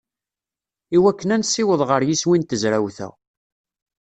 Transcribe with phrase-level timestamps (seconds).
[0.95, 3.09] I wakken ad nessiweḍ ɣer yiswi n tezrawt-a.